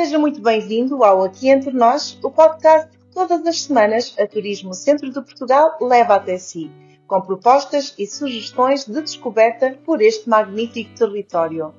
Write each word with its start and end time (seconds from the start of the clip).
Seja 0.00 0.18
muito 0.18 0.40
bem-vindo 0.40 1.04
ao 1.04 1.22
Aqui 1.22 1.50
Entre 1.50 1.72
Nós, 1.72 2.18
o 2.22 2.30
podcast 2.30 2.88
que 2.88 3.12
todas 3.12 3.44
as 3.46 3.64
semanas 3.64 4.16
a 4.18 4.26
Turismo 4.26 4.72
Centro 4.72 5.10
de 5.10 5.20
Portugal 5.20 5.76
leva 5.78 6.14
até 6.14 6.38
si, 6.38 6.70
com 7.06 7.20
propostas 7.20 7.94
e 7.98 8.06
sugestões 8.06 8.86
de 8.86 8.98
descoberta 8.98 9.76
por 9.84 10.00
este 10.00 10.26
magnífico 10.26 10.94
território. 10.96 11.74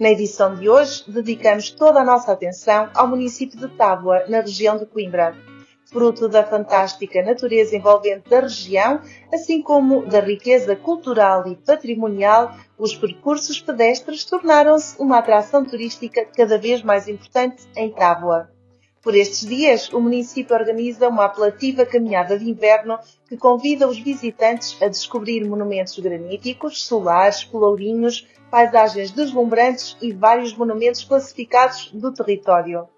Na 0.00 0.10
edição 0.10 0.56
de 0.56 0.68
hoje, 0.68 1.04
dedicamos 1.06 1.70
toda 1.70 2.00
a 2.00 2.04
nossa 2.04 2.32
atenção 2.32 2.90
ao 2.96 3.06
município 3.06 3.56
de 3.56 3.68
Tábua, 3.68 4.24
na 4.28 4.40
região 4.40 4.76
de 4.76 4.84
Coimbra 4.84 5.32
fruto 5.92 6.28
da 6.28 6.42
fantástica 6.42 7.22
natureza 7.22 7.76
envolvente 7.76 8.28
da 8.28 8.40
região, 8.40 9.00
assim 9.32 9.60
como 9.60 10.06
da 10.06 10.20
riqueza 10.20 10.74
cultural 10.74 11.46
e 11.46 11.54
patrimonial, 11.54 12.56
os 12.78 12.96
percursos 12.96 13.60
pedestres 13.60 14.24
tornaram-se 14.24 15.00
uma 15.00 15.18
atração 15.18 15.64
turística 15.64 16.24
cada 16.34 16.56
vez 16.58 16.82
mais 16.82 17.08
importante 17.08 17.62
em 17.76 17.90
Tábua. 17.90 18.50
Por 19.02 19.16
estes 19.16 19.46
dias, 19.46 19.92
o 19.92 20.00
município 20.00 20.54
organiza 20.56 21.08
uma 21.08 21.24
apelativa 21.24 21.84
caminhada 21.84 22.38
de 22.38 22.48
inverno 22.48 22.98
que 23.28 23.36
convida 23.36 23.88
os 23.88 23.98
visitantes 23.98 24.80
a 24.80 24.86
descobrir 24.86 25.44
monumentos 25.44 25.98
graníticos, 25.98 26.84
solares, 26.84 27.42
pelourinhos, 27.42 28.28
paisagens 28.48 29.10
deslumbrantes 29.10 29.96
e 30.00 30.12
vários 30.12 30.56
monumentos 30.56 31.02
classificados 31.02 31.90
do 31.92 32.12
território. 32.12 32.88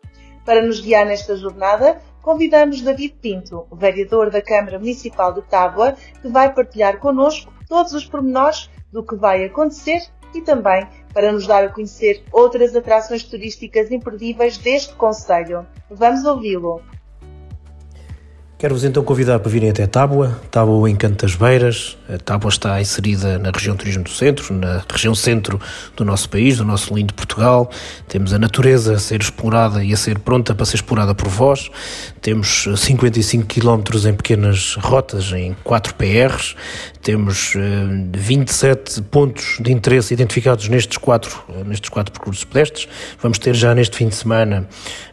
Para 0.44 0.60
nos 0.60 0.78
guiar 0.78 1.06
nesta 1.06 1.36
jornada, 1.36 2.02
convidamos 2.24 2.80
David 2.80 3.16
Pinto, 3.20 3.66
vereador 3.70 4.30
da 4.30 4.40
Câmara 4.40 4.78
Municipal 4.78 5.34
de 5.34 5.42
Tábua, 5.42 5.94
que 6.22 6.28
vai 6.28 6.52
partilhar 6.52 6.98
connosco 6.98 7.52
todos 7.68 7.92
os 7.92 8.06
pormenores 8.06 8.70
do 8.90 9.04
que 9.04 9.14
vai 9.14 9.44
acontecer 9.44 10.00
e 10.34 10.40
também 10.40 10.88
para 11.12 11.30
nos 11.30 11.46
dar 11.46 11.64
a 11.64 11.68
conhecer 11.68 12.24
outras 12.32 12.74
atrações 12.74 13.22
turísticas 13.24 13.92
imperdíveis 13.92 14.56
deste 14.56 14.94
Conselho. 14.94 15.66
Vamos 15.90 16.24
ouvi-lo. 16.24 16.80
Quero-vos 18.64 18.82
então 18.82 19.04
convidar 19.04 19.40
para 19.40 19.50
virem 19.50 19.68
até 19.68 19.86
Tábua, 19.86 20.40
Tábua 20.50 20.88
em 20.88 20.96
Canto 20.96 21.26
das 21.26 21.34
Beiras. 21.34 21.98
A 22.08 22.16
Tábua 22.16 22.48
está 22.48 22.80
inserida 22.80 23.38
na 23.38 23.50
região 23.50 23.76
turismo 23.76 24.04
do 24.04 24.08
centro, 24.08 24.54
na 24.54 24.82
região 24.90 25.14
centro 25.14 25.60
do 25.94 26.02
nosso 26.02 26.30
país, 26.30 26.56
do 26.56 26.64
nosso 26.64 26.94
lindo 26.94 27.12
Portugal. 27.12 27.70
Temos 28.08 28.32
a 28.32 28.38
natureza 28.38 28.94
a 28.94 28.98
ser 28.98 29.20
explorada 29.20 29.84
e 29.84 29.92
a 29.92 29.96
ser 29.98 30.18
pronta 30.18 30.54
para 30.54 30.64
ser 30.64 30.76
explorada 30.76 31.14
por 31.14 31.28
vós. 31.28 31.70
Temos 32.22 32.66
55 32.74 33.44
km 33.46 34.08
em 34.08 34.14
pequenas 34.14 34.76
rotas, 34.76 35.30
em 35.32 35.54
4 35.62 35.94
PRs. 35.96 36.56
Temos 37.02 37.52
27 38.16 38.98
eh, 38.98 39.02
pontos 39.10 39.58
de 39.60 39.70
interesse 39.70 40.14
identificados 40.14 40.70
nestes 40.70 40.96
quatro, 40.96 41.44
nestes 41.66 41.90
quatro 41.90 42.10
percursos 42.10 42.44
pedestres. 42.44 42.88
Vamos 43.20 43.38
ter 43.38 43.54
já 43.54 43.74
neste 43.74 43.94
fim 43.94 44.08
de 44.08 44.14
semana, 44.14 44.66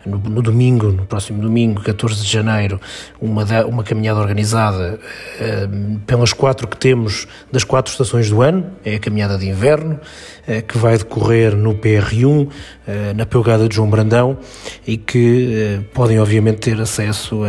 no, 0.06 0.18
no 0.18 0.42
domingo, 0.42 0.88
no 0.88 1.06
próximo 1.06 1.42
domingo, 1.42 1.82
14 1.82 2.24
de 2.24 2.32
janeiro, 2.32 2.80
uma, 3.20 3.41
uma 3.68 3.84
caminhada 3.84 4.20
organizada 4.20 5.00
eh, 5.40 5.68
pelas 6.06 6.34
quatro 6.34 6.68
que 6.68 6.78
temos 6.78 7.28
das 7.52 7.64
quatro 7.64 7.92
estações 7.92 8.30
do 8.30 8.42
ano. 8.42 8.66
É 8.84 8.96
a 8.96 9.00
caminhada 9.00 9.38
de 9.38 9.48
inverno, 9.48 10.00
eh, 10.48 10.62
que 10.62 10.78
vai 10.78 10.98
decorrer 10.98 11.56
no 11.56 11.76
PR1, 11.76 12.50
na 13.16 13.26
Pelgada 13.26 13.70
de 13.70 13.76
João 13.76 13.90
Brandão, 13.90 14.38
e 14.86 14.98
que 14.98 15.80
podem, 15.94 16.20
obviamente, 16.20 16.58
ter 16.58 16.82
acesso 16.82 17.42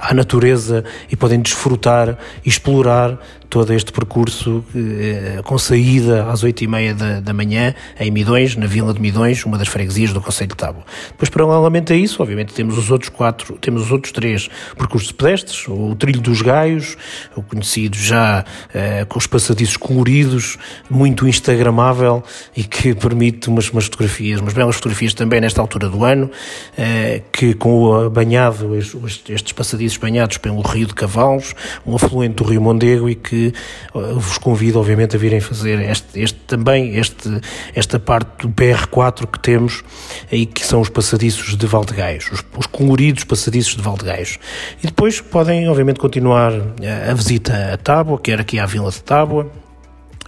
à 0.00 0.14
natureza 0.14 0.84
e 1.10 1.16
podem 1.16 1.40
desfrutar 1.40 2.16
e 2.44 2.48
explorar 2.48 3.18
todo 3.54 3.72
este 3.72 3.92
percurso 3.92 4.64
eh, 4.74 5.40
com 5.44 5.56
saída 5.56 6.26
às 6.28 6.42
oito 6.42 6.64
e 6.64 6.66
meia 6.66 6.92
da, 6.92 7.20
da 7.20 7.32
manhã 7.32 7.72
em 8.00 8.10
Midões, 8.10 8.56
na 8.56 8.66
Vila 8.66 8.92
de 8.92 9.00
Midões, 9.00 9.44
uma 9.44 9.56
das 9.56 9.68
freguesias 9.68 10.12
do 10.12 10.20
Conselho 10.20 10.48
de 10.48 10.56
Tábua. 10.56 10.82
Depois, 11.10 11.30
paralelamente 11.30 11.92
a 11.92 11.96
isso, 11.96 12.20
obviamente 12.20 12.52
temos 12.52 12.76
os 12.76 12.90
outros 12.90 13.10
quatro, 13.10 13.56
temos 13.60 13.82
os 13.82 13.92
outros 13.92 14.12
três 14.12 14.50
percursos 14.84 15.12
pedestres, 15.12 15.66
o 15.66 15.94
Trilho 15.94 16.20
dos 16.20 16.42
Gaios, 16.42 16.96
o 17.34 17.42
conhecido 17.42 17.96
já 17.96 18.44
eh, 18.72 19.06
com 19.08 19.18
os 19.18 19.26
passadiços 19.26 19.78
coloridos, 19.78 20.58
muito 20.90 21.26
instagramável 21.26 22.22
e 22.54 22.62
que 22.62 22.94
permite 22.94 23.48
umas, 23.48 23.70
umas 23.70 23.84
fotografias, 23.84 24.40
umas 24.40 24.52
belas 24.52 24.76
fotografias 24.76 25.14
também 25.14 25.40
nesta 25.40 25.60
altura 25.60 25.88
do 25.88 26.04
ano, 26.04 26.30
eh, 26.76 27.22
que 27.32 27.54
com 27.54 27.84
o 27.84 28.10
banhado, 28.10 28.76
estes 28.76 29.52
passadiços 29.52 29.96
banhados 29.96 30.36
pelo 30.36 30.60
Rio 30.60 30.86
de 30.86 30.94
Cavalos, 30.94 31.54
um 31.86 31.96
afluente 31.96 32.36
do 32.36 32.44
Rio 32.44 32.60
Mondego 32.60 33.08
e 33.08 33.14
que 33.14 33.52
uh, 33.94 34.18
vos 34.18 34.38
convido, 34.38 34.78
obviamente, 34.78 35.16
a 35.16 35.18
virem 35.18 35.40
fazer 35.40 35.80
este, 35.80 36.20
este 36.20 36.38
também 36.46 36.96
este, 36.96 37.40
esta 37.74 37.98
parte 37.98 38.46
do 38.46 38.52
PR4 38.52 39.26
que 39.26 39.38
temos 39.38 39.82
aí, 40.30 40.46
que 40.46 40.64
são 40.64 40.80
os 40.80 40.88
passadiços 40.88 41.56
de 41.56 41.66
Valdegaios, 41.66 42.30
os, 42.30 42.44
os 42.56 42.66
coloridos 42.66 43.24
passadiços 43.24 43.76
de 43.76 43.82
Valdegaios. 43.82 44.38
E 44.82 44.86
depois 44.86 45.20
podem, 45.20 45.68
obviamente, 45.68 45.98
continuar 45.98 46.52
a, 46.52 47.10
a 47.10 47.14
visita 47.14 47.72
a 47.72 47.76
Tábua, 47.76 48.18
quer 48.18 48.40
aqui 48.40 48.58
à 48.58 48.66
Vila 48.66 48.90
de 48.90 49.02
Tábua, 49.02 49.50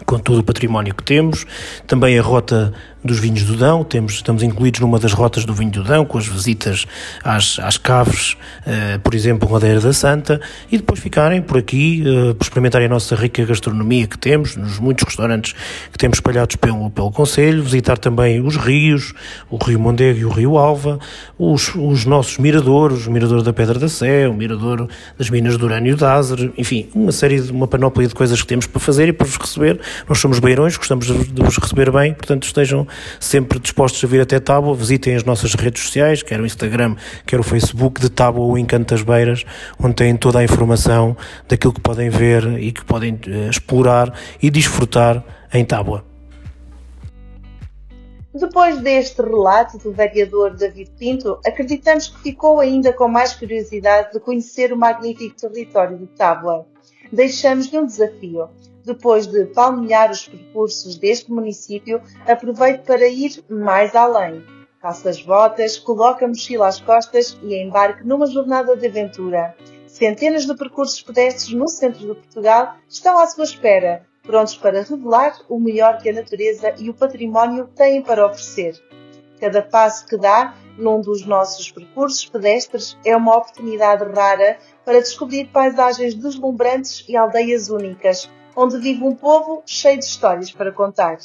com 0.04 0.18
todo 0.18 0.40
o 0.40 0.44
património 0.44 0.94
que 0.94 1.02
temos, 1.02 1.46
também 1.86 2.18
a 2.18 2.22
rota 2.22 2.74
dos 3.06 3.18
vinhos 3.18 3.44
do 3.44 3.56
Dão, 3.56 3.84
temos, 3.84 4.14
estamos 4.14 4.42
incluídos 4.42 4.80
numa 4.80 4.98
das 4.98 5.12
rotas 5.12 5.44
do 5.44 5.54
vinho 5.54 5.70
do 5.70 5.82
Dão, 5.82 6.04
com 6.04 6.18
as 6.18 6.26
visitas 6.26 6.86
às, 7.24 7.58
às 7.58 7.78
caves, 7.78 8.36
uh, 8.66 8.98
por 9.00 9.14
exemplo, 9.14 9.48
Madeira 9.50 9.80
da 9.80 9.92
Santa, 9.92 10.40
e 10.70 10.76
depois 10.76 11.00
ficarem 11.00 11.40
por 11.40 11.58
aqui, 11.58 12.02
uh, 12.06 12.34
por 12.34 12.44
experimentarem 12.44 12.86
a 12.86 12.90
nossa 12.90 13.14
rica 13.14 13.44
gastronomia 13.44 14.06
que 14.06 14.18
temos, 14.18 14.56
nos 14.56 14.78
muitos 14.78 15.04
restaurantes 15.04 15.54
que 15.92 15.98
temos 15.98 16.18
espalhados 16.18 16.56
pelo, 16.56 16.90
pelo 16.90 17.10
Conselho, 17.10 17.62
visitar 17.62 17.96
também 17.96 18.40
os 18.40 18.56
rios, 18.56 19.14
o 19.48 19.56
Rio 19.56 19.78
Mondego 19.78 20.18
e 20.18 20.24
o 20.24 20.30
Rio 20.30 20.58
Alva, 20.58 20.98
os, 21.38 21.74
os 21.74 22.04
nossos 22.04 22.38
miradouros, 22.38 23.06
o 23.06 23.10
Mirador 23.10 23.42
da 23.42 23.52
Pedra 23.52 23.78
da 23.78 23.88
Sé, 23.88 24.28
o 24.28 24.34
Mirador 24.34 24.88
das 25.18 25.30
Minas 25.30 25.56
de 25.56 25.64
Urânio 25.64 25.96
de 25.96 26.04
Azer, 26.04 26.52
enfim, 26.56 26.88
uma 26.94 27.12
série 27.12 27.40
de, 27.40 27.52
uma 27.52 27.66
panóplia 27.66 28.08
de 28.08 28.14
coisas 28.14 28.40
que 28.40 28.46
temos 28.46 28.66
para 28.66 28.80
fazer 28.80 29.08
e 29.08 29.12
para 29.12 29.26
vos 29.26 29.36
receber. 29.36 29.80
Nós 30.08 30.18
somos 30.18 30.38
beirões, 30.38 30.76
gostamos 30.76 31.06
de 31.06 31.42
vos 31.42 31.56
receber 31.58 31.90
bem, 31.90 32.14
portanto 32.14 32.44
estejam 32.44 32.86
sempre 33.20 33.58
dispostos 33.58 34.02
a 34.02 34.06
vir 34.06 34.20
até 34.20 34.38
Tábua, 34.38 34.74
visitem 34.74 35.14
as 35.14 35.24
nossas 35.24 35.54
redes 35.54 35.82
sociais, 35.82 36.22
quer 36.22 36.40
o 36.40 36.46
Instagram, 36.46 36.96
quer 37.26 37.40
o 37.40 37.42
Facebook 37.42 38.00
de 38.00 38.10
Tábua 38.10 38.44
ou 38.44 38.58
Encanto 38.58 38.94
das 38.94 39.02
Beiras, 39.02 39.44
onde 39.78 39.94
têm 39.94 40.16
toda 40.16 40.38
a 40.38 40.44
informação 40.44 41.16
daquilo 41.48 41.72
que 41.72 41.80
podem 41.80 42.08
ver 42.08 42.58
e 42.58 42.72
que 42.72 42.84
podem 42.84 43.14
uh, 43.14 43.50
explorar 43.50 44.12
e 44.42 44.50
desfrutar 44.50 45.24
em 45.52 45.64
Tábua. 45.64 46.04
Depois 48.34 48.78
deste 48.82 49.22
relato 49.22 49.78
do 49.78 49.92
vereador 49.92 50.54
David 50.54 50.90
Pinto, 50.98 51.38
acreditamos 51.46 52.08
que 52.08 52.22
ficou 52.22 52.60
ainda 52.60 52.92
com 52.92 53.08
mais 53.08 53.32
curiosidade 53.32 54.12
de 54.12 54.20
conhecer 54.20 54.74
o 54.74 54.76
magnífico 54.76 55.34
território 55.36 55.96
de 55.96 56.06
Tábua. 56.08 56.66
Deixamos-lhe 57.10 57.78
um 57.78 57.86
desafio 57.86 58.50
depois 58.86 59.26
de 59.26 59.44
palmilhar 59.46 60.10
os 60.10 60.28
percursos 60.28 60.96
deste 60.96 61.30
município, 61.30 62.00
aproveite 62.26 62.84
para 62.84 63.06
ir 63.06 63.44
mais 63.50 63.94
além. 63.94 64.42
Calça 64.80 65.10
as 65.10 65.20
botas, 65.20 65.76
coloque 65.76 66.24
a 66.24 66.28
mochila 66.28 66.68
às 66.68 66.80
costas 66.80 67.36
e 67.42 67.60
embarque 67.60 68.06
numa 68.06 68.26
jornada 68.26 68.76
de 68.76 68.86
aventura. 68.86 69.56
Centenas 69.86 70.46
de 70.46 70.54
percursos 70.54 71.02
pedestres 71.02 71.52
no 71.52 71.66
centro 71.66 72.00
de 72.00 72.14
Portugal 72.14 72.76
estão 72.88 73.18
à 73.18 73.26
sua 73.26 73.44
espera, 73.44 74.06
prontos 74.22 74.56
para 74.56 74.82
revelar 74.82 75.40
o 75.48 75.58
melhor 75.58 75.98
que 75.98 76.08
a 76.08 76.12
natureza 76.12 76.74
e 76.78 76.88
o 76.88 76.94
património 76.94 77.66
têm 77.74 78.02
para 78.02 78.26
oferecer. 78.26 78.80
Cada 79.40 79.62
passo 79.62 80.06
que 80.06 80.16
dá 80.16 80.54
num 80.78 81.00
dos 81.00 81.26
nossos 81.26 81.70
percursos 81.70 82.24
pedestres 82.26 82.96
é 83.04 83.16
uma 83.16 83.36
oportunidade 83.36 84.04
rara 84.04 84.58
para 84.84 85.00
descobrir 85.00 85.46
paisagens 85.48 86.14
deslumbrantes 86.14 87.04
e 87.08 87.16
aldeias 87.16 87.68
únicas, 87.68 88.30
onde 88.56 88.78
vive 88.78 89.04
um 89.04 89.14
povo 89.14 89.62
cheio 89.66 89.98
de 89.98 90.04
histórias 90.06 90.50
para 90.50 90.72
contar. 90.72 91.18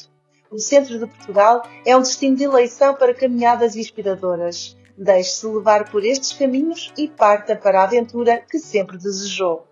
O 0.52 0.60
centro 0.60 1.00
de 1.00 1.08
Portugal 1.08 1.64
é 1.86 1.96
um 1.96 2.02
destino 2.02 2.36
de 2.36 2.44
eleição 2.44 2.94
para 2.94 3.14
caminhadas 3.14 3.78
inspiradoras. 3.78 4.76
Deixe-se 4.98 5.48
levar 5.48 5.90
por 5.90 6.04
estes 6.04 6.34
caminhos 6.34 6.92
e 6.98 7.08
parta 7.08 7.56
para 7.56 7.80
a 7.80 7.84
aventura 7.86 8.42
que 8.42 8.60
sempre 8.60 8.98
desejou. 8.98 9.66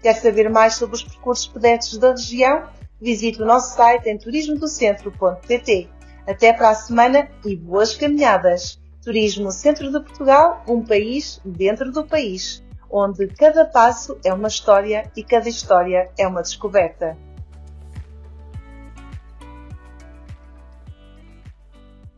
Quer 0.00 0.14
saber 0.14 0.48
mais 0.48 0.74
sobre 0.76 0.96
os 0.96 1.04
percursos 1.04 1.46
pedestres 1.46 1.98
da 1.98 2.12
região? 2.12 2.66
Visite 2.98 3.42
o 3.42 3.46
nosso 3.46 3.76
site 3.76 4.08
em 4.08 4.16
turismodocentro.pt. 4.16 5.88
Até 6.26 6.52
para 6.52 6.70
a 6.70 6.74
semana 6.74 7.28
e 7.44 7.54
boas 7.54 7.94
caminhadas! 7.94 8.80
Turismo 9.04 9.50
Centro 9.50 9.90
de 9.90 10.00
Portugal, 10.00 10.64
um 10.66 10.82
país 10.82 11.40
dentro 11.44 11.90
do 11.90 12.04
país 12.04 12.62
onde 12.92 13.26
cada 13.28 13.64
passo 13.64 14.18
é 14.22 14.32
uma 14.32 14.48
história 14.48 15.10
e 15.16 15.24
cada 15.24 15.48
história 15.48 16.10
é 16.18 16.28
uma 16.28 16.42
descoberta. 16.42 17.16